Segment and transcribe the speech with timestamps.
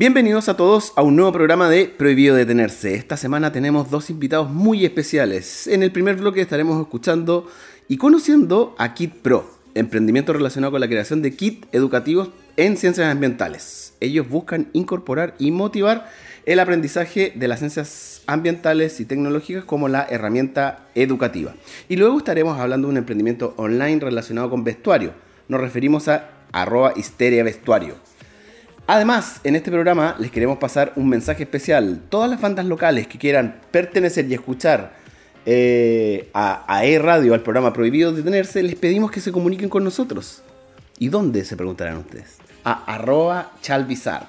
[0.00, 2.94] Bienvenidos a todos a un nuevo programa de Prohibido Detenerse.
[2.94, 5.66] Esta semana tenemos dos invitados muy especiales.
[5.66, 7.46] En el primer bloque estaremos escuchando
[7.86, 13.12] y conociendo a Kit Pro, emprendimiento relacionado con la creación de kits educativos en ciencias
[13.12, 13.92] ambientales.
[14.00, 16.10] Ellos buscan incorporar y motivar
[16.46, 21.54] el aprendizaje de las ciencias ambientales y tecnológicas como la herramienta educativa.
[21.90, 25.12] Y luego estaremos hablando de un emprendimiento online relacionado con vestuario.
[25.48, 27.96] Nos referimos a arroba histeria vestuario
[28.92, 32.00] Además, en este programa les queremos pasar un mensaje especial.
[32.08, 34.94] Todas las bandas locales que quieran pertenecer y escuchar
[35.46, 40.42] eh, a, E-Radio, al programa Prohibido Detenerse, les pedimos que se comuniquen con nosotros.
[40.98, 42.38] ¿Y dónde se preguntarán ustedes?
[42.64, 44.26] A arroba chalvizart.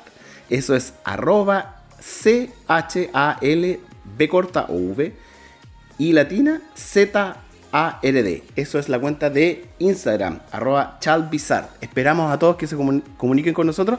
[0.48, 2.70] Eso es arroba C-H-A-L-B
[4.30, 5.12] corta o V
[5.98, 8.44] y latina Z-A-R-D.
[8.56, 11.82] Eso es la cuenta de Instagram, arroba chalvizart.
[11.82, 13.98] Esperamos a todos que se comuniquen con nosotros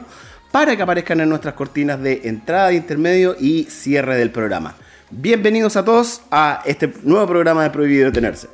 [0.53, 4.75] para que aparezcan en nuestras cortinas de entrada, intermedio y cierre del programa.
[5.09, 8.49] Bienvenidos a todos a este nuevo programa de Prohibido Detenerse.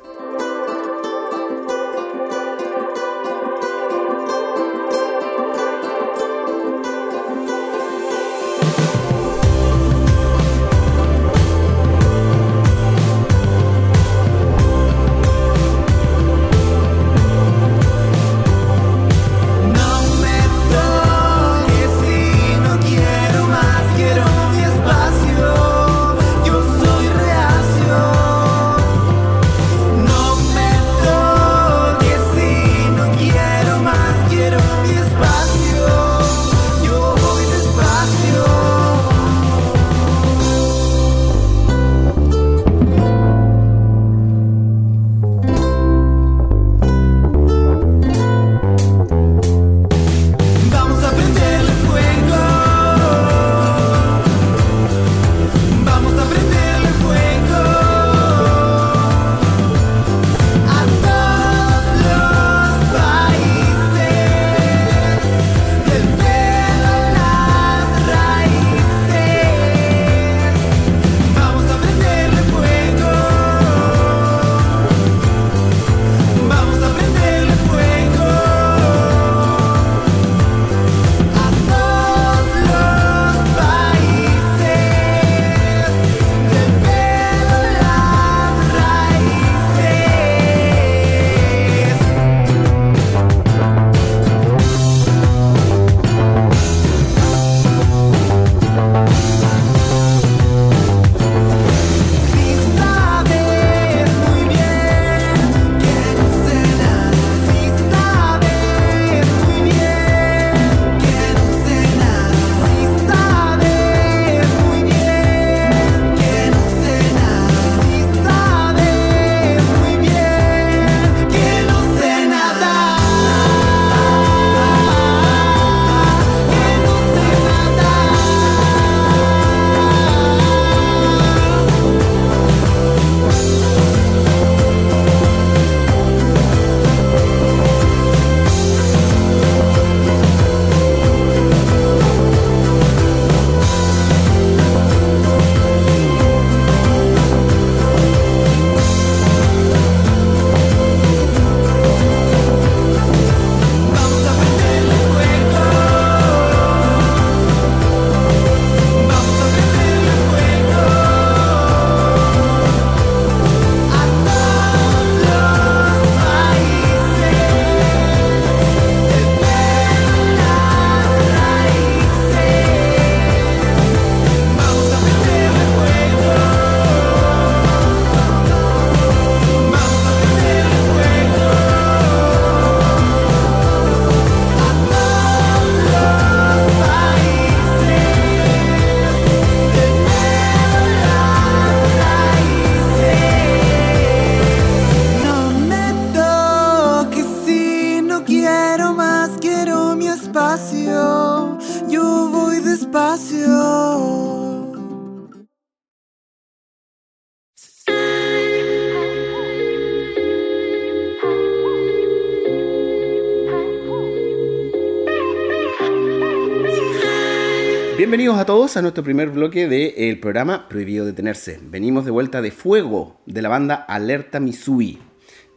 [218.00, 221.60] Bienvenidos a todos a nuestro primer bloque del programa Prohibido Detenerse.
[221.62, 224.98] Venimos de vuelta de fuego de la banda Alerta Misui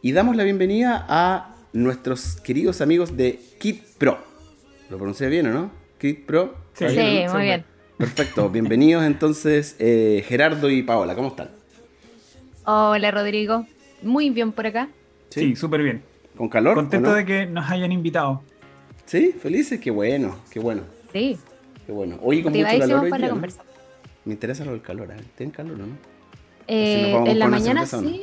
[0.02, 4.18] y damos la bienvenida a nuestros queridos amigos de Kit Pro.
[4.90, 5.70] ¿Lo pronuncié bien o no?
[5.96, 6.54] Kit Pro.
[6.74, 6.84] Sí,
[7.32, 7.64] muy bien.
[7.96, 11.48] Perfecto, bienvenidos entonces eh, Gerardo y Paola, ¿cómo están?
[12.66, 13.66] Hola Rodrigo,
[14.02, 14.90] muy bien por acá.
[15.30, 16.02] Sí, súper bien.
[16.36, 16.74] ¿Con calor?
[16.74, 18.42] Contento de que nos hayan invitado.
[19.06, 20.82] Sí, felices, qué bueno, qué bueno.
[21.10, 21.38] Sí.
[21.86, 22.18] Qué bueno.
[22.22, 23.34] Oye, con mucho calor hoy día,
[24.24, 25.16] Me interesa lo del calor, ¿eh?
[25.36, 25.96] ¿Tienen calor o no?
[26.66, 28.22] Eh, en la mañana sí.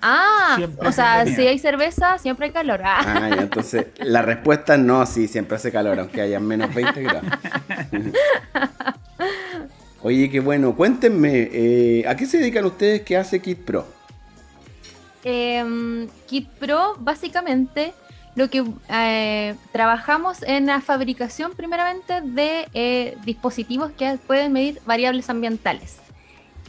[0.00, 2.80] Ah, o sea, si hay cerveza, siempre hay calor.
[2.84, 7.24] Ah, ah entonces la respuesta no, sí, siempre hace calor, aunque haya menos 20 grados.
[10.02, 10.76] Oye, qué bueno.
[10.76, 13.02] Cuéntenme, eh, ¿a qué se dedican ustedes?
[13.02, 13.86] ¿Qué hace Kit Pro?
[15.24, 17.92] Eh, Kit Pro, básicamente,
[18.36, 25.28] lo que eh, trabajamos en la fabricación, primeramente, de eh, dispositivos que pueden medir variables
[25.30, 25.98] ambientales.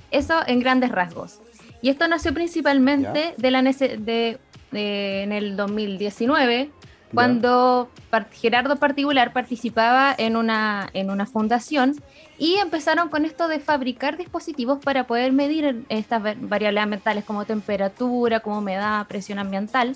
[0.10, 1.42] Eso en grandes rasgos.
[1.82, 4.40] Y esto nació principalmente de la de,
[4.72, 6.72] en el 2019,
[7.14, 7.90] cuando
[8.32, 11.96] Gerardo Particular participaba en una, en una fundación
[12.40, 18.40] y empezaron con esto de fabricar dispositivos para poder medir estas variables ambientales como temperatura,
[18.42, 19.96] como humedad, presión ambiental,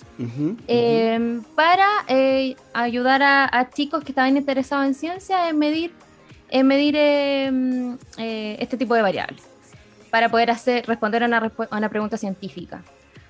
[0.67, 5.91] em, para eh, ayudar a, chicos que estaban interesados en ciencia en medir,
[6.49, 9.43] en medir em, eh, este tipo de variables
[10.09, 12.83] para poder hacer, responder a una, pregunta científica.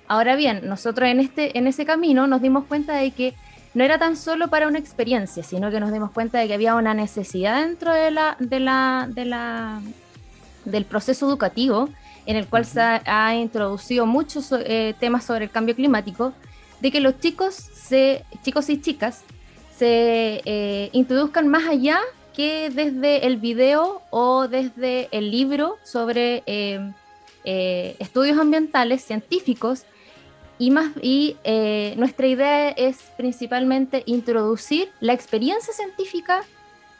[0.08, 3.34] Ahora bien, nosotros en, este, en ese camino nos dimos cuenta de que
[3.74, 6.74] no era tan solo para una experiencia, sino que nos dimos cuenta de que había
[6.74, 9.80] una necesidad dentro de la, de la, de la,
[10.64, 11.88] del proceso educativo,
[12.26, 16.32] en el cual se ha, introducido muchos eh, temas sobre el cambio climático,
[16.80, 19.22] de que los chicos, se, chicos y chicas
[19.76, 21.98] se eh, introduzcan más allá
[22.34, 26.92] que desde el video o desde el libro sobre eh,
[27.44, 29.84] eh, estudios ambientales científicos
[30.62, 36.44] y, más, y eh, nuestra idea es principalmente introducir la experiencia científica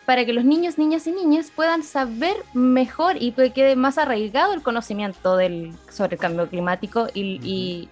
[0.04, 4.52] para que los niños, niñas y niñas puedan saber mejor y que quede más arraigado
[4.52, 7.88] el conocimiento del, sobre el cambio climático y,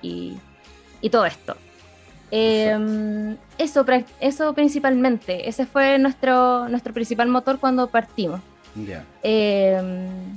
[1.01, 1.55] y todo esto.
[2.33, 3.87] Eh, eso,
[4.19, 8.41] eso principalmente, ese fue nuestro, nuestro principal motor cuando partimos.
[8.75, 9.05] Ya.
[9.23, 10.37] Em,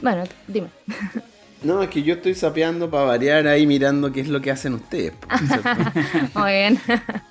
[0.00, 0.68] bueno, dime.
[1.64, 4.74] No, es que yo estoy sapeando para variar ahí mirando qué es lo que hacen
[4.74, 5.14] ustedes.
[6.34, 6.78] Muy bien.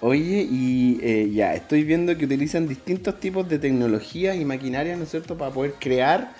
[0.01, 5.03] Oye, y eh, ya, estoy viendo que utilizan distintos tipos de tecnologías y maquinaria, ¿no
[5.03, 6.33] es cierto?, para poder crear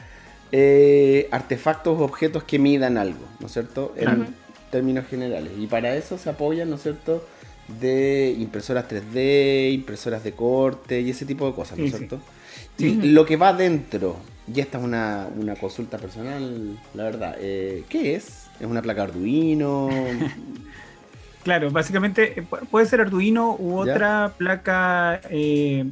[0.52, 4.28] eh, artefactos o objetos que midan algo, ¿no es cierto?, en
[4.72, 5.52] términos generales.
[5.60, 7.24] Y para eso se apoyan, ¿no es cierto?,
[7.80, 12.20] de impresoras 3D, impresoras de corte y ese tipo de cosas, ¿no es cierto?
[12.78, 14.18] Y lo que va dentro,
[14.48, 15.30] y esta es una,
[15.60, 18.48] consulta personal, la verdad, eh, ¿qué es?
[18.60, 19.90] ¿Es una placa Arduino?
[21.44, 25.86] Claro, básicamente eh, puede ser Arduino u otra placa eh,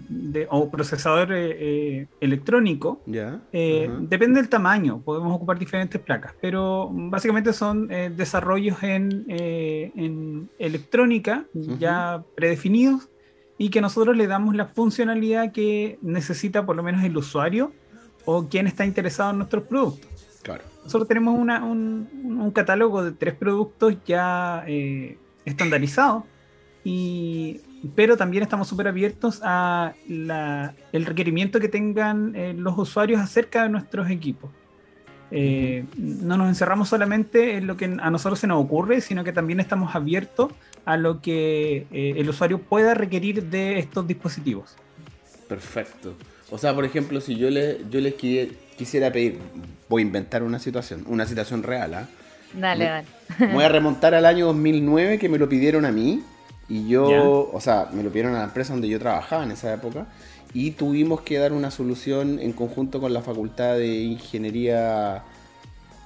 [0.49, 3.01] o procesador eh, electrónico.
[3.05, 3.39] Ya.
[3.51, 13.09] Depende del tamaño, podemos ocupar diferentes placas, pero básicamente son desarrollos en, electrónica ya predefinidos
[13.57, 17.73] y que nosotros le damos la funcionalidad que necesita por lo menos el usuario
[18.25, 20.09] o quien está interesado en nuestros productos.
[20.43, 20.63] Claro.
[20.83, 24.65] Nosotros tenemos un, un, catálogo de tres productos ya
[25.45, 26.25] estandarizado,
[26.83, 27.61] y,
[27.95, 33.69] pero también estamos súper abiertos a el requerimiento que tengan eh, los usuarios acerca de
[33.69, 34.51] nuestros equipos.
[35.33, 39.31] Eh, no nos encerramos solamente en lo que a nosotros se nos ocurre, sino que
[39.31, 40.51] también estamos abiertos
[40.83, 44.75] a lo que eh, el usuario pueda requerir de estos dispositivos.
[45.47, 46.15] Perfecto.
[46.51, 49.39] O sea, por ejemplo, si yo, le, yo les quisiera pedir,
[49.89, 52.07] voy a inventar una situación, una situación real, ¿ah?
[52.53, 53.07] Dale, dale.
[53.53, 56.21] voy a remontar al año 2009 que me lo pidieron a mí.
[56.67, 59.73] Y yo, o sea, me lo pidieron a la empresa donde yo trabajaba en esa
[59.73, 60.07] época.
[60.53, 65.23] Y tuvimos que dar una solución en conjunto con la Facultad de Ingeniería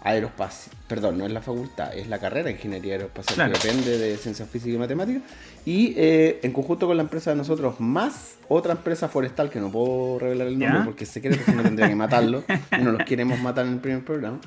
[0.02, 0.76] Aeroespacial.
[0.88, 4.48] Perdón, no es la facultad, es la carrera de Ingeniería Aeroespacial, que depende de Ciencias
[4.50, 5.24] Físicas y Matemáticas.
[5.66, 9.72] Y eh, en conjunto con la empresa de nosotros, más otra empresa forestal, que no
[9.72, 12.44] puedo revelar el nombre porque sé que si no tendría que matarlo.
[12.78, 14.40] y no los queremos matar en el primer programa.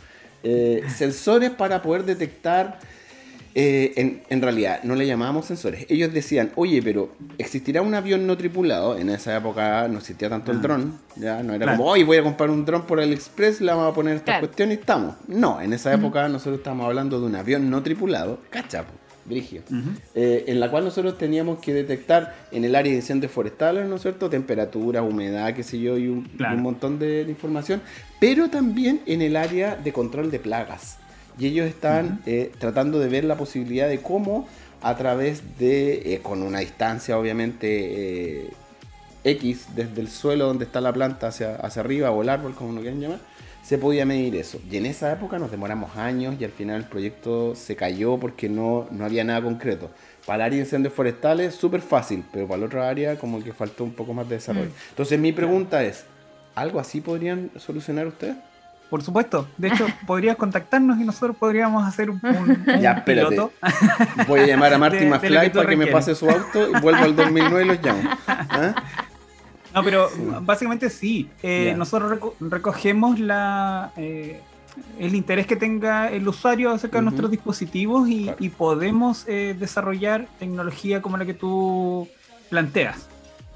[0.44, 2.78] Eh, sensores para poder detectar,
[3.56, 8.37] eh, en, realidad no le llamábamos sensores, ellos decían, oye, pero existirá un avión no
[8.37, 10.60] tripulado, en esa época no existía tanto el ah.
[10.60, 13.90] dron, ya no era como, oye, voy a comprar un dron por AliExpress, le vamos
[13.90, 15.16] a poner esta cuestión y estamos.
[15.26, 18.92] No, en esa época nosotros estamos hablando de un avión no tripulado, cachapo
[19.28, 19.62] Brigio,
[20.14, 23.97] eh, en la cual nosotros teníamos que detectar en el área de incendios forestales, ¿no
[23.97, 27.82] es cierto?, temperatura, humedad, qué sé yo, y un, montón de, información,
[28.20, 30.99] pero también en el área de control de plagas.
[31.38, 34.49] Y ellos están eh, tratando de ver la posibilidad de cómo
[34.82, 38.50] a través de, eh, con una distancia obviamente
[39.25, 42.73] X desde el suelo donde está la planta hacia, hacia arriba o el árbol, como
[42.73, 43.20] lo quieran llamar,
[43.68, 44.58] se podía medir eso.
[44.70, 48.48] Y en esa época nos demoramos años y al final el proyecto se cayó porque
[48.48, 49.90] no, no había nada concreto.
[50.25, 53.52] Para el área de incendios forestales, súper fácil, pero para la otra área como que
[53.52, 54.70] faltó un poco más de desarrollo.
[54.70, 54.88] Mm.
[54.88, 56.06] Entonces mi pregunta es,
[56.54, 58.37] ¿algo así podrían solucionar ustedes?
[58.88, 59.46] Por supuesto.
[59.58, 63.04] De hecho, podrías contactarnos y nosotros podríamos hacer un, un- Ya, espérate.
[63.28, 63.52] piloto.
[64.26, 67.14] Voy a llamar a lo McFly para que me pase su auto y vuelvo al
[67.14, 68.00] 2009 y los llamo.
[68.26, 68.75] ¿Ah?
[69.78, 70.08] No, pero
[70.42, 71.28] básicamente sí.
[71.42, 71.75] Eh.
[71.76, 74.40] Nosotros reco- recogemos la, eh,
[74.99, 78.38] el interés que tenga el usuario acerca de nuestros dispositivos y, Claro.
[78.40, 82.06] y podemos eh, desarrollar tecnología como la que tú
[82.50, 83.08] planteas.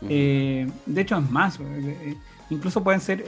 [0.09, 1.59] Eh, de hecho, es más,
[2.51, 3.25] incluso pueden ser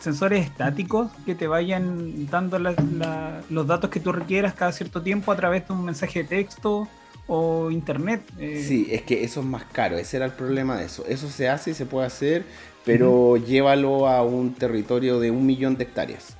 [0.00, 5.02] sensores estáticos que te vayan dando la- la- los datos que tú requieras cada cierto
[5.02, 6.88] tiempo a través de un mensaje de texto
[7.32, 8.22] o internet.
[8.38, 11.04] eh, Sí, es que eso es más caro, ese era el problema de eso.
[11.08, 12.44] Eso se hace y se puede hacer,
[12.84, 16.36] pero llévalo a un territorio de un millón de hectáreas.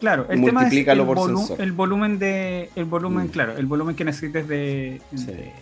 [0.00, 1.60] Claro, el Y tema es el, multiplícalo por volu- sensor.
[1.60, 3.30] el volumen de el volumen, Mm.
[3.30, 5.26] claro, el volumen que necesites de, Sí.
[5.26, 5.52] de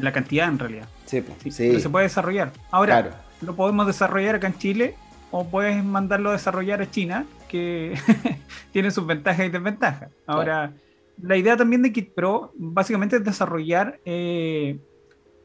[0.00, 0.88] la cantidad en realidad.
[1.04, 2.52] Sí, po, Sí, sí, Pero se puede desarrollar.
[2.70, 3.16] Ahora, claro.
[3.42, 4.94] lo podemos desarrollar acá en Chile
[5.30, 7.92] o puedes mandarlo a desarrollar a China, que
[8.72, 10.08] tiene sus ventajas y desventajas.
[10.26, 10.72] Ahora,
[11.22, 14.78] la idea también de Kit Pro básicamente es desarrollar eh,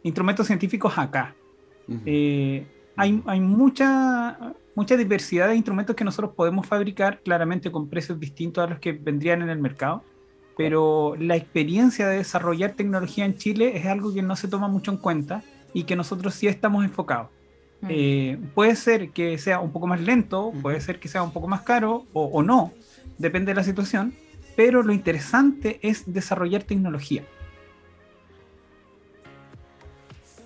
[0.03, 1.36] instrumentos científicos acá.
[2.06, 2.65] Eh,
[2.96, 8.63] hay hay mucha, mucha diversidad de instrumentos que nosotros podemos fabricar, claramente con precios distintos
[8.63, 10.03] a los que vendrían en el mercado,
[10.56, 14.92] pero la experiencia de desarrollar tecnología en Chile es algo que no se toma mucho
[14.92, 17.30] en cuenta y que nosotros sí estamos enfocados.
[17.82, 17.88] Mm.
[17.89, 21.48] Eh, puede ser que sea un poco más lento, puede ser que sea un poco
[21.48, 22.72] más caro o, o no,
[23.18, 24.13] depende de la situación,
[24.55, 27.24] pero lo interesante es desarrollar tecnología.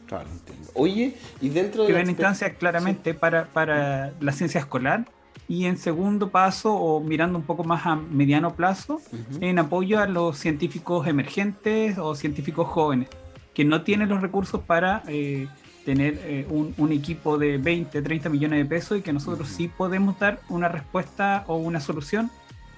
[0.07, 0.69] Claro, entiendo.
[0.73, 1.93] Oye, y dentro de...
[1.93, 5.05] exper- instancia claramente para, para la ciencia escolar
[5.49, 9.39] y en segundo paso o mirando un poco más a mediano plazo Ujú.
[9.41, 13.09] en apoyo a los científicos emergentes o científicos jóvenes
[13.53, 15.47] que no tienen los recursos para eh,
[15.83, 19.67] tener eh, un, un equipo de 20, 30 millones de pesos y que nosotros sí
[19.67, 22.29] podemos dar una respuesta o una solución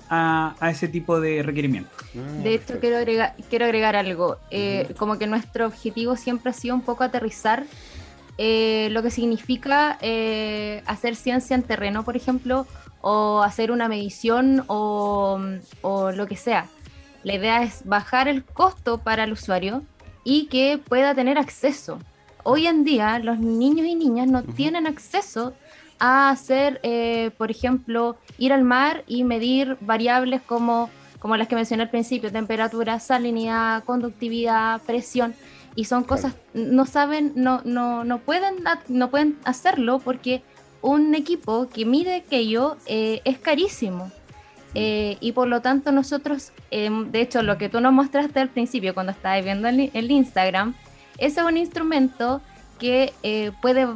[0.09, 1.93] a, a ese tipo de requerimientos.
[2.17, 4.37] Ah, De hecho, quiero agregar, quiero agregar algo.
[4.51, 7.63] Eh, Como que nuestro objetivo siempre ha sido un poco aterrizar
[8.37, 12.65] eh, lo que significa eh, hacer ciencia en terreno, por ejemplo,
[13.01, 15.39] o hacer una medición o,
[15.81, 16.65] o lo que sea.
[17.23, 19.83] La idea es bajar el costo para el usuario
[20.23, 21.99] y que pueda tener acceso.
[22.43, 25.53] Hoy en día los niños y niñas no tienen acceso
[25.99, 30.89] a hacer, eh, por ejemplo, ir al mar y medir variables como,
[31.19, 35.35] como las que mencioné al principio, temperatura, salinidad, conductividad, presión,
[35.75, 38.55] y son cosas, no saben, no, no, no, pueden,
[38.87, 40.41] no pueden hacerlo porque
[40.81, 44.11] un equipo que mide aquello eh, es carísimo.
[44.75, 48.49] Eh, y por lo tanto nosotros, eh, de hecho lo que tú nos mostraste al
[48.49, 50.75] principio cuando estabas viendo el, el Instagram,
[51.17, 52.41] ese es un instrumento
[52.79, 53.87] que eh, puede,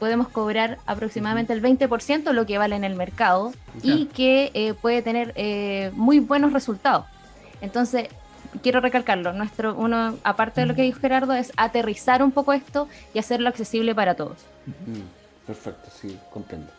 [0.00, 4.74] podemos cobrar aproximadamente el 20% de lo que vale en el mercado y que eh,
[4.74, 7.06] puede tener eh, muy buenos resultados.
[7.60, 8.08] Entonces,
[8.62, 12.88] quiero recalcarlo, nuestro, uno, aparte de lo que dijo Gerardo, es aterrizar un poco esto
[13.14, 14.38] y hacerlo accesible para todos.
[15.46, 16.70] Perfecto, sí, comprendo.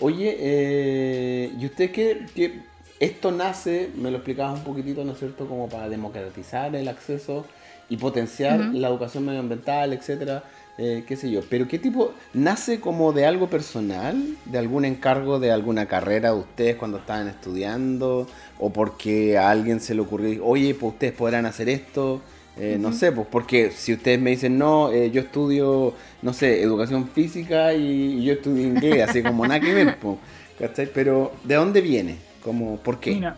[0.00, 2.62] Oye, ¿y usted qué, qué-
[3.00, 7.46] Esto nace, me lo explicabas un poquitito, ¿no es cierto?, como para democratizar el acceso
[7.88, 10.42] y potenciar la educación medioambiental, etcétera,
[10.78, 11.40] eh, qué sé yo.
[11.50, 12.12] Pero ¿qué tipo?
[12.32, 14.36] ¿Nace como de algo personal?
[14.44, 18.26] ¿De algún encargo de alguna carrera de ustedes cuando estaban estudiando?
[18.58, 22.20] ¿O porque a alguien se le ocurrió, oye, pues ustedes podrán hacer esto?
[22.56, 26.62] Eh, No sé, pues porque si ustedes me dicen, no, eh, yo estudio, no sé,
[26.62, 30.16] educación física y, y yo estudio inglés, así como nada que ver, pues,
[30.58, 30.88] ¿cachai?
[30.92, 32.16] Pero ¿de dónde viene?
[32.42, 33.12] Como, ¿Por qué?
[33.14, 33.36] Mira,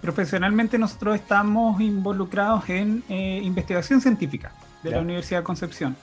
[0.00, 4.52] profesionalmente nosotros estamos involucrados en eh, investigación científica
[4.84, 4.96] de Ya.
[4.96, 5.96] la Universidad de Concepción.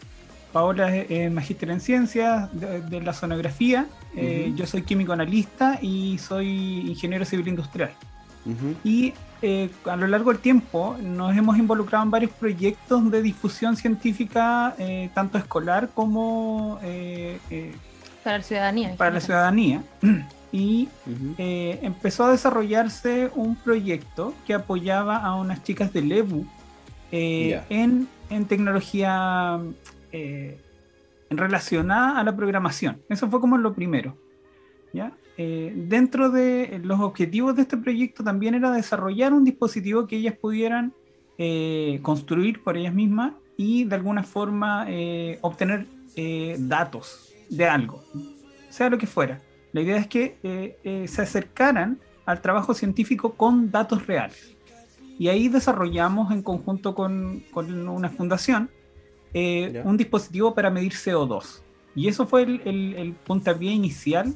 [0.52, 5.78] Paola es es magíster en ciencias de, de la sonografía, eh, yo soy químico analista
[5.82, 6.48] y soy
[6.90, 7.92] ingeniero civil industrial.
[8.84, 13.76] Y eh, a lo largo del tiempo nos hemos involucrado en varios proyectos de difusión
[13.78, 17.74] científica, eh, tanto escolar como eh, eh,
[18.24, 18.96] Para la ciudadanía.
[18.98, 19.84] para la ciudadanía.
[20.52, 20.90] Y
[21.38, 26.44] eh, empezó a desarrollarse un proyecto que apoyaba a unas chicas de Lebu
[27.12, 29.60] eh, en, en tecnología
[30.12, 30.60] eh,
[31.30, 33.02] relacionada a la programación.
[33.10, 34.18] Eso fue como lo primero.
[34.94, 35.12] ¿ya?
[35.38, 40.36] Eh, dentro de los objetivos de este proyecto también era desarrollar un dispositivo que ellas
[40.36, 40.94] pudieran
[41.38, 45.86] eh, construir por ellas mismas y de alguna forma eh, obtener
[46.16, 48.02] eh, datos de algo,
[48.70, 49.42] sea lo que fuera.
[49.74, 54.56] La idea es que eh, se acercaran al trabajo científico con datos reales.
[55.18, 58.70] Y ahí desarrollamos en conjunto con, con una fundación
[59.34, 61.62] un dispositivo para medir CO2.
[61.96, 64.34] Y eso fue el, el, el puntapié inicial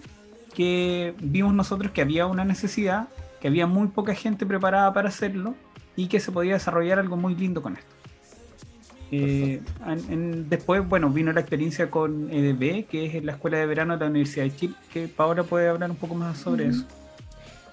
[0.54, 3.08] que vimos nosotros que había una necesidad,
[3.42, 5.56] que había muy poca gente preparada para hacerlo
[5.96, 7.94] y que se podía desarrollar algo muy lindo con esto.
[9.16, 9.62] Eh,
[10.50, 14.10] después, bueno, vino la experiencia con EDB, que es la Escuela de Verano de la
[14.10, 16.84] Universidad de Chile, que Paola puede hablar un poco más sobre eso.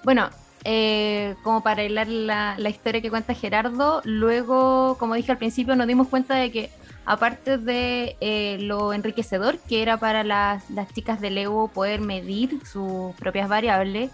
[0.03, 0.29] Bueno,
[0.63, 5.75] eh, como para hilar la, la, historia que cuenta Gerardo, luego, como dije al principio,
[5.75, 6.69] nos dimos cuenta de que
[7.05, 12.59] aparte de eh, lo enriquecedor que era para las, las chicas de Lego poder medir
[12.65, 14.11] sus propias variables,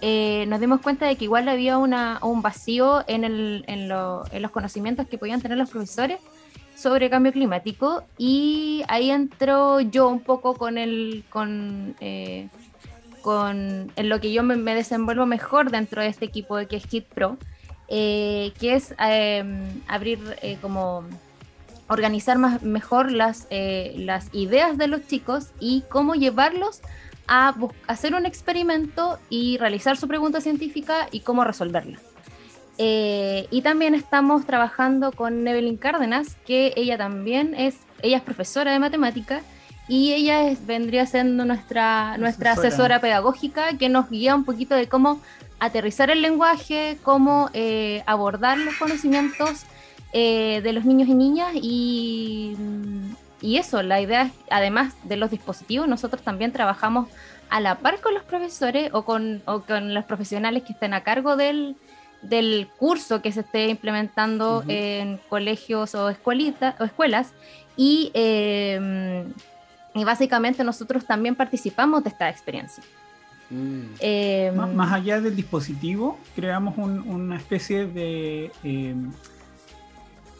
[0.00, 4.50] eh, nos dimos cuenta de que igual había una, un vacío en, el, en, los
[4.52, 6.20] conocimientos que podían tener los profesores
[6.76, 8.04] sobre cambio climático.
[8.16, 12.48] Y ahí entro yo un poco con el con, eh,
[13.22, 17.36] con en lo que yo me, desenvuelvo mejor dentro de este equipo que es Pro
[17.88, 18.94] que es
[19.88, 20.20] abrir
[20.60, 21.04] como
[21.88, 26.80] organizar más, mejor las, eh, las ideas de los chicos y cómo llevarlos
[27.26, 27.54] a
[27.86, 31.98] hacer un experimento y realizar su pregunta científica y cómo resolverla.
[32.78, 38.72] Eh, y también estamos trabajando con Evelyn Cárdenas, que ella también es, ella es profesora
[38.72, 39.42] de matemática
[39.88, 43.00] y ella vendría siendo nuestra, nuestra asesora.
[43.00, 45.20] pedagógica que nos guía un poquito de cómo
[45.58, 49.64] aterrizar el lenguaje, cómo eh, abordar los conocimientos
[50.12, 52.56] eh, de los niños y niñas y,
[53.42, 57.08] y, eso, la idea es, además de los dispositivos, nosotros también trabajamos
[57.50, 61.02] a la par con los profesores o con, o con los profesionales que estén a
[61.02, 61.76] cargo del,
[62.22, 67.32] del curso que se esté implementando en colegios o, escuelitas, o escuelas
[67.76, 69.24] y, eh,
[69.94, 72.82] y básicamente nosotros también participamos de esta experiencia.
[73.50, 73.82] Mm.
[74.00, 78.50] Eh, más, allá del dispositivo, creamos una especie de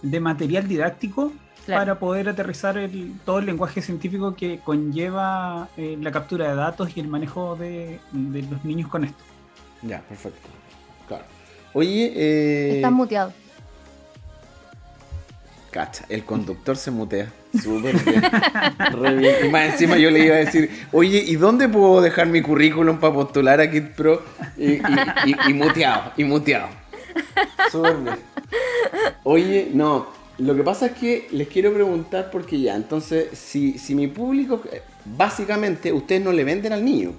[0.02, 1.32] de material didáctico
[1.66, 6.96] para poder aterrizar el, todo el lenguaje científico que conlleva eh, la captura de datos
[6.96, 9.22] y el manejo de, los niños con esto.
[9.82, 10.48] Ya, perfecto.
[11.06, 11.24] Claro.
[11.72, 12.76] Oye, eh...
[12.76, 13.32] Estás muteado.
[15.70, 17.30] Cacha, el conductor se mutea.
[17.62, 17.96] Súper
[19.18, 19.46] bien.
[19.46, 22.98] Y más encima yo le iba a decir, oye, ¿y dónde puedo dejar mi currículum
[22.98, 24.22] para postular a Kid Pro?
[24.56, 24.80] Y,
[25.46, 26.68] y muteado, y muteado.
[27.72, 28.16] Súper bien.
[29.24, 30.06] Oye, no,
[30.38, 34.62] lo que pasa es que les quiero preguntar porque ya, entonces, si, si mi público,
[35.04, 37.12] básicamente, ustedes no le venden al niño.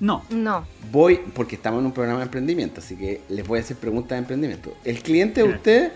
[0.00, 0.24] No.
[0.30, 0.66] No.
[0.90, 4.10] Voy, porque estamos en un programa de emprendimiento, así que les voy a hacer preguntas
[4.10, 4.74] de emprendimiento.
[4.84, 5.92] El cliente de usted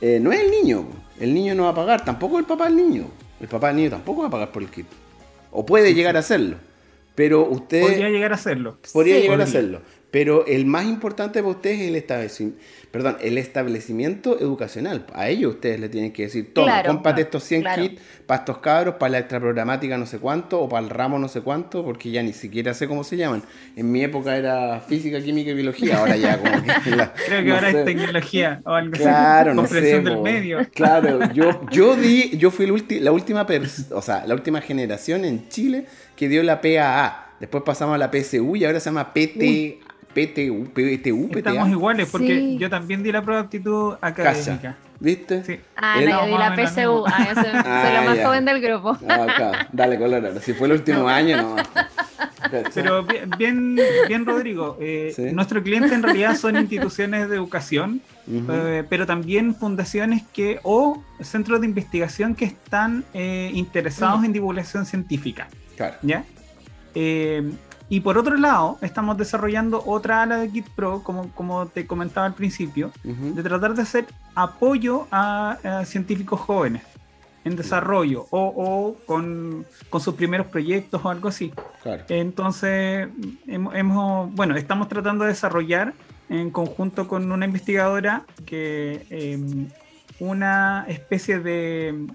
[0.00, 0.86] eh, no es el niño,
[1.20, 3.06] el niño no va a pagar, tampoco el papá del niño.
[3.40, 4.86] El papá del niño tampoco va a pagar por el kit.
[5.50, 6.56] O puede llegar a hacerlo.
[7.14, 7.82] Pero usted.
[7.82, 8.78] Podría llegar a hacerlo.
[8.92, 9.82] Podría llegar a hacerlo.
[10.12, 15.06] Pero el más importante para ustedes es el establecimiento, perdón, el establecimiento educacional.
[15.14, 18.96] A ellos ustedes le tienen que decir, toma, cómpate estos 100 kits para estos cabros,
[18.96, 22.22] para la extraprogramática no sé cuánto, o para el ramo no sé cuánto, porque ya
[22.22, 23.42] ni siquiera sé cómo se llaman.
[23.74, 26.72] En mi época era física, química y biología, ahora ya como que...
[27.26, 30.58] Creo que ahora es tecnología o algo claro, No sé, del medio.
[30.74, 32.66] Claro, yo, yo di, yo fui
[33.00, 33.46] la última,
[33.92, 37.30] o sea, la última generación en Chile que dio la PAA.
[37.40, 39.80] Después pasamos a la PSU y ahora se llama PT,
[40.14, 41.38] PTU, PTU, PTA.
[41.38, 44.76] Estamos iguales porque yo también di la prueba de aptitud académica.
[45.00, 45.42] ¿Viste?
[45.42, 45.58] Sí.
[45.74, 47.04] Ah, no, yo di la PSU.
[47.06, 48.96] Ah, yo soy, ah, la más joven del grupo.
[49.08, 50.40] Ah, Dale, color.
[50.40, 51.56] Si fue el último año, no.
[52.74, 53.04] Pero
[53.38, 59.54] bien, bien Rodrigo, eh, nuestro cliente en realidad son instituciones de educación, eh, pero también
[59.54, 65.48] fundaciones que o centros de investigación que están eh, interesados en divulgación científica.
[65.76, 65.96] Claro.
[66.02, 66.24] ¿Ya?
[67.92, 72.24] Y por otro lado, estamos desarrollando otra ala de Git Pro, como, como te comentaba
[72.24, 76.84] al principio, de tratar de hacer apoyo a, científicos jóvenes
[77.44, 79.66] en desarrollo o, con,
[80.00, 81.52] sus primeros proyectos o algo así.
[82.08, 83.10] Entonces,
[83.46, 85.92] hemos, bueno, estamos tratando de desarrollar
[86.30, 89.68] en conjunto con una investigadora que em,
[90.18, 92.06] una especie de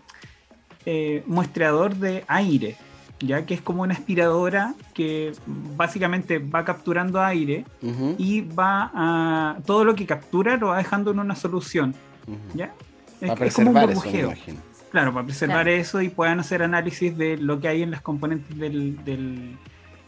[0.88, 2.78] eh, muestreador de aire
[3.20, 5.34] ya que es como una aspiradora que
[5.76, 7.66] básicamente va capturando aire
[8.18, 11.96] y va a todo lo que captura lo va dejando en una solución,
[12.54, 12.74] ¿ya?
[13.20, 14.04] Para preservar eso,
[14.92, 18.58] Claro, para preservar eso y puedan hacer análisis de lo que hay en las componentes
[18.58, 19.58] del,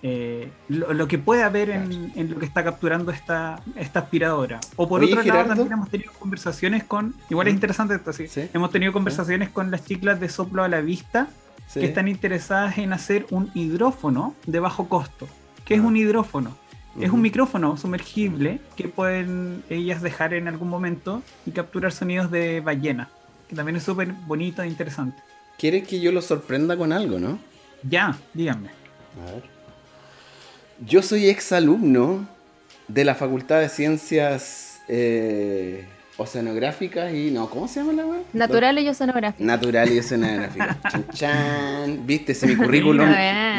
[0.01, 4.59] eh, lo, que puede haber en, lo que está capturando esta, esta aspiradora.
[4.77, 8.71] O por otro lado, también hemos tenido conversaciones con, igual es interesante esto, sí, hemos
[8.71, 11.27] tenido conversaciones con las chiclas de soplo a la vista,
[11.73, 15.27] que están interesadas en hacer un hidrófono de bajo costo.
[15.65, 16.55] ¿Qué es un hidrófono?
[16.99, 22.61] Es un micrófono sumergible que pueden ellas dejar en algún momento y capturar sonidos de
[22.61, 23.09] ballena,
[23.47, 25.17] que también es súper bonito e interesante.
[25.57, 27.39] ¿Quieres que yo lo sorprenda con algo, no?
[27.83, 28.69] Ya, díganme.
[29.21, 29.43] A ver.
[30.85, 32.27] Yo soy exalumno
[32.87, 35.85] de la Facultad de Ciencias eh,
[36.19, 37.31] Oceanográficas y.
[37.31, 38.19] No, ¿cómo se llama la web?
[38.33, 39.43] Natural y oceanográfica.
[39.43, 40.77] Natural y oceanográfica.
[40.91, 42.05] Chan, chan.
[42.05, 43.07] Viste, si mi currículum.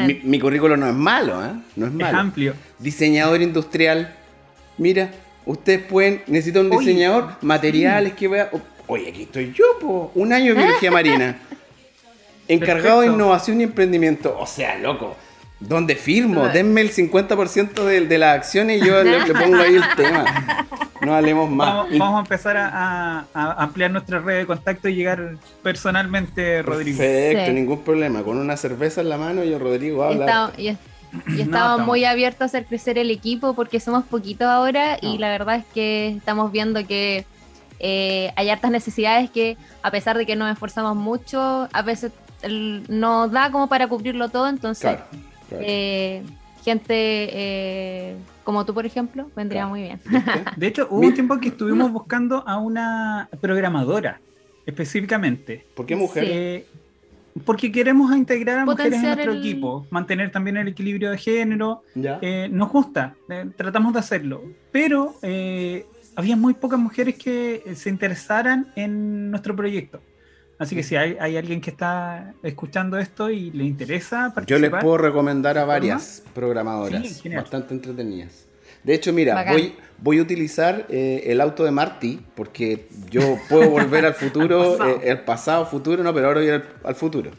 [0.05, 1.49] Mi, mi currículum no es malo, ¿eh?
[1.75, 2.17] No es Es malo.
[2.19, 2.53] amplio.
[2.77, 4.13] Diseñador industrial.
[4.77, 5.09] Mira,
[5.45, 6.21] ustedes pueden.
[6.27, 8.51] Necesitan un Oye, diseñador, materiales que vea.
[8.87, 10.11] Oye, aquí estoy yo, po.
[10.13, 11.39] Un año de biología marina.
[12.47, 14.37] Encargado de innovación y emprendimiento.
[14.39, 15.15] O sea, loco.
[15.59, 16.47] ¿Dónde firmo?
[16.47, 20.67] Denme el 50% de, de las acciones y yo le, le pongo ahí el tema.
[21.01, 21.67] No hablemos más.
[21.75, 26.61] Vamos, vamos a empezar a, a- a ampliar nuestra red de contacto y llegar personalmente,
[26.61, 26.97] Rodrigo.
[26.99, 27.51] Perfecto, Sí.
[27.53, 28.23] ningún problema.
[28.23, 30.51] Con una cerveza en la mano yo, Rodrigo, habla.
[30.57, 30.77] y
[31.41, 35.55] estamos muy abiertos a hacer crecer el equipo porque somos poquitos ahora y la verdad
[35.57, 37.25] es que estamos viendo que
[37.79, 42.11] eh, hay hartas necesidades que a pesar de que nos esforzamos mucho, a veces
[42.87, 45.03] no da como para cubrirlo todo, entonces Claro,
[45.49, 45.63] claro.
[45.67, 46.23] eh,
[46.63, 49.69] gente eh, como tú, por ejemplo, vendría Claro.
[49.69, 49.99] muy bien.
[50.57, 54.19] De hecho, hubo un tiempo que estuvimos buscando a una programadora,
[54.65, 55.65] específicamente.
[55.75, 56.23] ¿Por qué mujer?
[56.25, 56.29] Sí.
[56.33, 56.65] Eh,
[57.45, 61.83] porque queremos integrar a mujeres en nuestro el- equipo, mantener también el equilibrio de género.
[61.95, 62.19] ¿Ya?
[62.21, 67.89] Eh, nos gusta, eh, tratamos de hacerlo, pero eh, había muy pocas mujeres que se
[67.89, 70.01] interesaran en nuestro proyecto.
[70.61, 74.71] Así que si hay, hay alguien que está escuchando esto y le interesa Yo participar,
[74.73, 78.45] les puedo recomendar a varias programadoras Sí, bastante entretenidas.
[78.83, 79.53] De hecho, mira, Bacán.
[79.53, 84.73] voy, voy a utilizar eh, el auto de Marty porque yo puedo volver al futuro,
[84.77, 84.95] pasado.
[84.97, 87.31] eh, el pasado, futuro, no, pero ahora voy al, al futuro.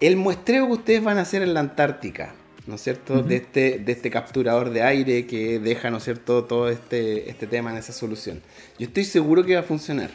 [0.00, 2.34] El muestreo que ustedes van a hacer en la Antártica,
[2.66, 3.22] ¿no es cierto?
[3.22, 7.46] de, este, de este capturador de aire que deja, ¿no es cierto?, todo este, este
[7.46, 8.42] tema en esa solución.
[8.78, 10.10] Yo estoy seguro que va a funcionar,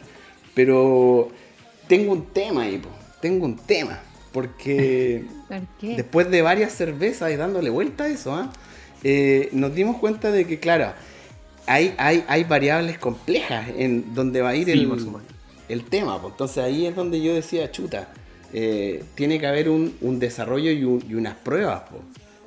[0.54, 1.32] pero
[1.90, 2.88] tengo un tema ahí, po,
[3.20, 4.00] tengo un tema,
[4.32, 5.96] porque ¿Por qué?
[5.96, 8.50] después de varias cervezas y dándole vuelta a eso, ¿ah?
[9.02, 10.92] Eh, nos dimos cuenta de que, claro,
[11.66, 14.96] hay, hay, hay variables complejas en donde va a ir Sí, el,
[15.68, 16.20] el tema.
[16.24, 18.08] Entonces ahí es donde yo decía, chuta,
[18.52, 22.00] eh, tiene que haber un, un desarrollo y, un- y unas pruebas, po,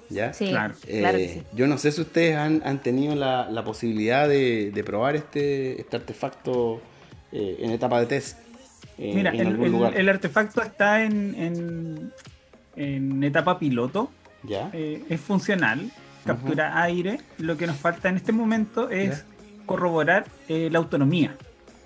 [0.10, 0.34] ¿ya?
[0.34, 0.74] Sí, Claro.
[0.86, 1.44] claro, que Eh, sí.
[1.56, 5.80] Yo no sé si ustedes han, han tenido la, la posibilidad de, de probar este,
[5.82, 6.82] este artefacto
[7.32, 8.38] eh, en etapa de test.
[9.04, 9.98] Eh, Mira, en el, algún el- lugar.
[9.98, 12.12] el artefacto está en, en-
[12.76, 14.10] en etapa piloto,
[14.44, 14.70] ¿Ya?
[14.74, 15.92] eh, es funcional,
[16.26, 17.20] captura aire.
[17.38, 19.26] Lo que nos falta en este momento es
[19.66, 21.36] corroborar eh, la autonomía,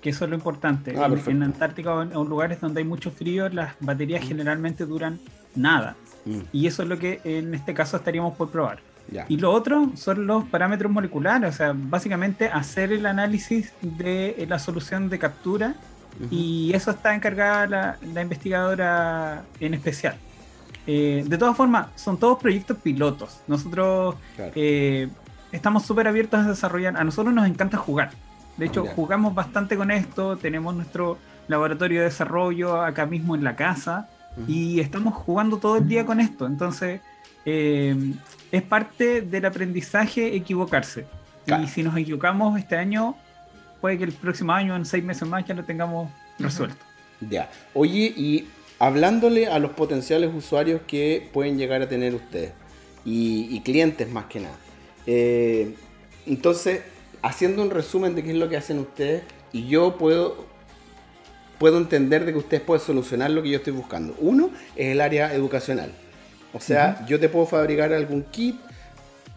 [0.00, 0.94] que eso es lo importante.
[0.96, 1.30] Ah, en, perfecto.
[1.32, 5.18] en Antártica o en, lugares donde hay mucho frío, las baterías generalmente duran
[5.54, 5.96] nada.
[6.24, 8.78] Mm, Y eso es lo que en este caso estaríamos por probar.
[9.10, 9.24] ya.
[9.28, 14.46] Y lo otro son los parámetros moleculares, o sea, básicamente hacer el análisis de eh,
[14.48, 15.74] la solución de captura
[16.30, 20.16] Y eso está encargada la, la investigadora en especial.
[20.86, 23.40] Eh, de todas formas, son todos proyectos pilotos.
[23.46, 24.52] Nosotros Claro.
[24.54, 25.08] eh,
[25.52, 26.96] estamos súper abiertos a desarrollar.
[26.96, 28.10] A nosotros nos encanta jugar.
[28.56, 30.36] De hecho, jugamos bastante con esto.
[30.36, 34.08] Tenemos nuestro laboratorio de desarrollo acá mismo en la casa
[34.48, 36.46] y estamos jugando todo el día con esto.
[36.46, 37.00] Entonces,
[37.44, 38.14] eh,
[38.50, 41.06] es parte del aprendizaje equivocarse.
[41.46, 41.62] Claro.
[41.62, 43.14] Y si nos equivocamos este año,
[43.80, 46.76] puede que el próximo año, en seis meses más, ya lo tengamos resuelto.
[47.20, 47.50] Ya.
[47.74, 52.52] Oye, y hablándole a los potenciales usuarios que pueden llegar a tener ustedes
[53.04, 54.56] y, y clientes más que nada.
[55.06, 55.74] Eh,
[56.26, 56.82] entonces,
[57.22, 60.46] haciendo un resumen de qué es lo que hacen ustedes y yo puedo
[61.58, 64.14] puedo entender de que ustedes pueden solucionar lo que yo estoy buscando.
[64.20, 65.90] Uno es el área educacional.
[66.52, 68.56] O sea, yo te puedo fabricar algún kit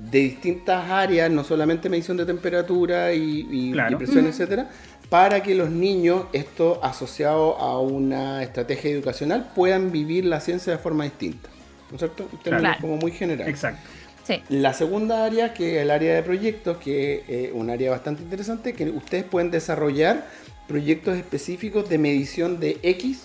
[0.10, 3.94] de distintas áreas, no solamente medición de temperatura y, y- Claro.
[3.94, 4.30] y presión, Ujú.
[4.30, 4.70] etcétera,
[5.10, 10.80] para que los niños, esto asociado a una estrategia educacional, puedan vivir la ciencia de
[10.80, 11.50] forma distinta.
[11.90, 12.28] ¿No es cierto?
[12.44, 12.70] Claro.
[12.80, 13.48] como muy general.
[13.50, 13.82] Exacto.
[14.24, 14.42] Sí.
[14.50, 18.24] La segunda área, que es el área de proyectos, que es eh, un área bastante
[18.24, 20.26] interesante, que ustedes pueden desarrollar
[20.68, 23.24] proyectos específicos de medición de X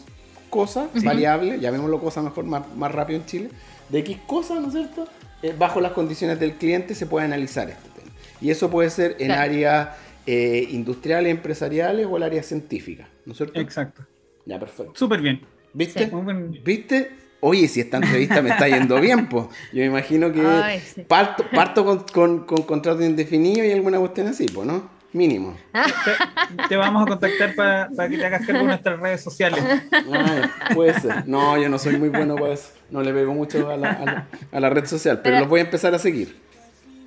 [0.50, 3.50] cosa, variable, llamémoslo cosa mejor, más, más rápido en Chile,
[3.88, 5.06] de X cosa, ¿no es cierto?
[5.42, 8.11] Eh, bajo las condiciones del cliente se puede analizar este tema.
[8.40, 9.42] Y eso puede ser en Claro.
[9.42, 9.88] áreas
[10.26, 13.61] eh, industriales, empresariales o el área científica, ¿no es cierto?
[13.61, 14.04] Exacto.
[14.44, 14.92] Ya, perfecto.
[14.96, 15.42] Súper bien.
[15.72, 16.06] ¿Viste?
[16.11, 16.61] Sí.
[16.64, 17.11] ¿Viste?
[17.40, 19.46] Oye, si esta entrevista me está yendo bien, pues.
[19.72, 21.02] Yo me imagino que Ay, sí.
[21.02, 24.88] parto, parto con, con, con contrato indefinido y alguna cuestión así, pues, ¿no?
[25.12, 25.57] Mínimo.
[25.73, 29.62] Te, te vamos a contactar para, para que te hagas cargo de nuestras redes sociales.
[29.90, 31.27] Ay, puede ser.
[31.27, 32.71] No, yo no soy muy bueno para eso.
[32.90, 35.49] No le pego mucho a la, a la- a la red social, pero Pero- los
[35.49, 36.37] voy a empezar a seguir.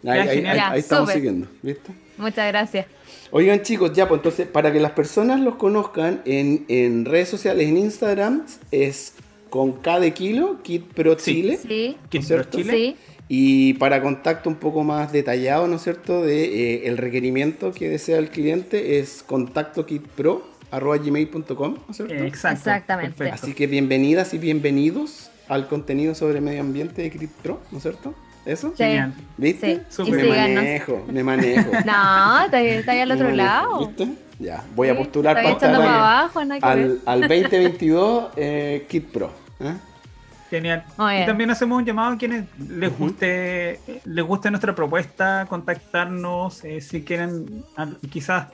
[0.08, 0.44] Ahí,
[0.80, 1.92] estamos siguiendo, ¿viste?
[2.18, 2.86] Muchas gracias.
[3.32, 7.68] Oigan chicos, ya, pues entonces, para que las personas los conozcan, en, en redes sociales,
[7.68, 9.14] en Instagram, es
[9.50, 11.34] con K de kilo, Kit Pro Sí.
[11.36, 11.60] Chile.
[11.62, 12.50] Sí, Kid ¿Cierto?
[12.52, 12.74] Pro Chile.
[12.74, 12.98] sí.
[13.32, 17.88] Y para contacto un poco más detallado, ¿no es cierto?, de eh, el requerimiento que
[17.88, 22.14] desea el cliente es contacto gmail.com, ¿no es cierto?
[22.16, 22.58] Exacto.
[22.58, 23.16] Exactamente.
[23.16, 23.44] perfecto.
[23.46, 27.84] Así que bienvenidas y bienvenidos al contenido sobre medio ambiente de Crit Pro, ¿no es
[27.84, 28.16] cierto?
[28.48, 28.74] ¿Eso?
[28.76, 28.84] Sí.
[29.38, 29.82] ¿Viste?
[29.90, 31.70] Sí, Me manejo, me manejo.
[31.86, 33.88] No, está, está ahí al otro lado.
[33.88, 34.08] ¿Viste?
[34.40, 36.60] Ya, voy a postular está para estar al- abajo, ver.
[36.64, 39.32] al, al 2022 eh, Kit Pro.
[39.60, 39.74] ¿eh?
[40.50, 40.84] Genial.
[40.98, 46.82] Y también hacemos un llamado a quienes les guste, les guste nuestra propuesta, contactarnos, eh,
[46.82, 48.48] si quieren al- quizás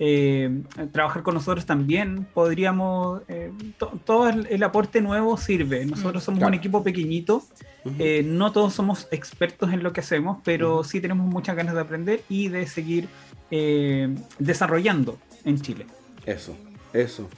[0.00, 5.84] eh, trabajar con nosotros también, podríamos, eh, to- todo el, el aporte nuevo sirve.
[5.86, 6.50] Nosotros somos Claro.
[6.50, 7.42] un equipo pequeñito,
[7.98, 11.80] eh, no todos somos expertos en lo que hacemos, pero sí tenemos muchas ganas de
[11.80, 13.08] aprender y de seguir
[13.50, 15.86] eh, desarrollando en Chile.
[16.26, 16.54] Eso,
[16.92, 17.28] eso.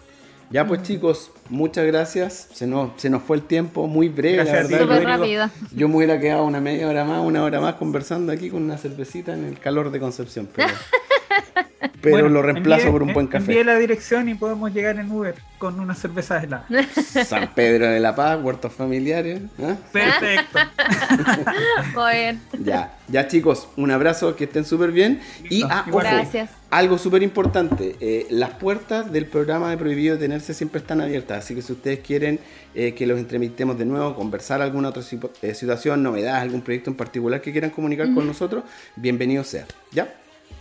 [0.53, 2.49] Ya pues chicos, muchas gracias.
[2.53, 5.19] Se nos, se nos fue el tiempo muy breve, Gracias la verdad.
[5.19, 5.49] Rápido.
[5.73, 8.77] Yo me hubiera quedado una media hora más, una hora más conversando aquí con una
[8.77, 10.49] cervecita en el calor de Concepción.
[10.53, 10.69] Pero,
[12.03, 13.53] pero Bueno, lo reemplazo envíe- por un buen en- café.
[13.53, 16.67] Envíe la dirección y podemos llegar en Uber con una cerveza helada.
[17.27, 19.41] San Pedro de la Paz, huertos familiares.
[19.59, 19.75] ¿eh?
[19.93, 20.59] Perfecto.
[21.95, 22.41] Muy bien.
[22.65, 25.21] Ya, ya chicos, un abrazo, que estén súper bien.
[25.49, 26.51] Y ah, ojo, Gracias.
[26.71, 31.55] algo súper importante, eh, las puertas del programa de Prohibido Detenerse siempre están abiertas, así
[31.55, 32.39] que si ustedes quieren
[32.75, 35.03] eh, que los entrevistemos de nuevo, conversar alguna otra
[35.43, 38.65] eh, situación, novedad, algún proyecto en particular que quieran comunicar con nosotros,
[38.97, 39.67] bienvenido sea.
[39.93, 40.09] ¿Ya?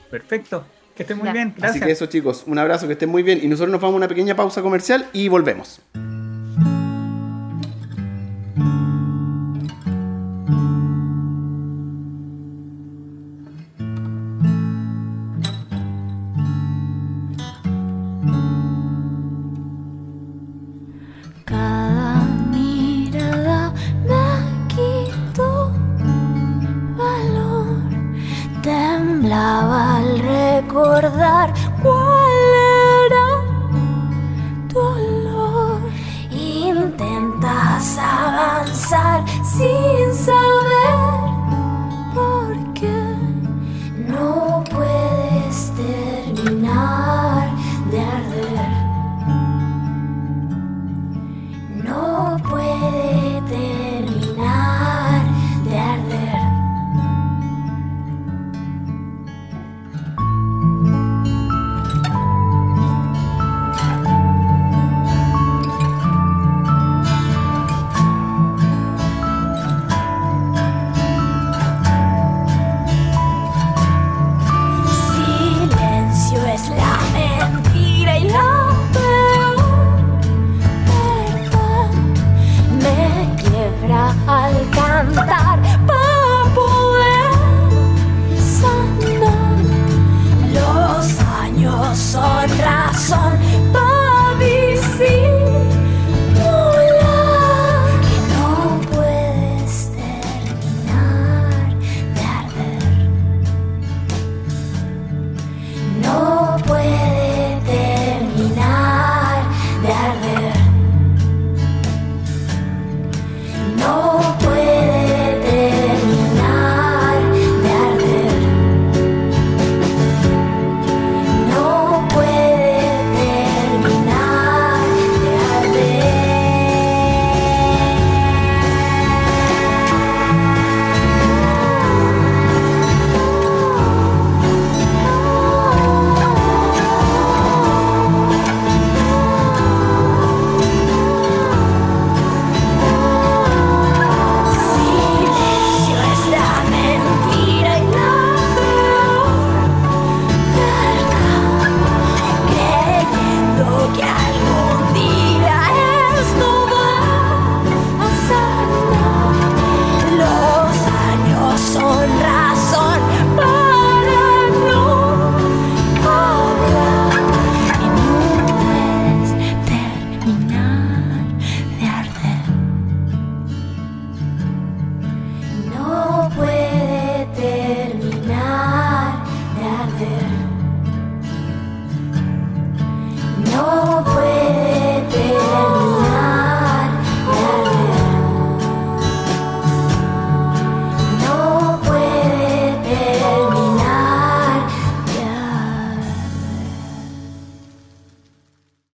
[0.10, 0.66] Perfecto.
[1.00, 1.32] Que estén muy Ya.
[1.32, 1.54] bien.
[1.56, 1.78] Gracias.
[1.78, 3.98] Así que eso chicos, un abrazo, que estén muy bien y nosotros nos vamos a
[4.00, 5.80] una pequeña pausa comercial y volvemos.
[29.00, 32.38] Temblaba al recordar cuál
[33.08, 33.28] era
[34.68, 35.80] tu olor.
[36.30, 40.49] Intentas avanzar sin saber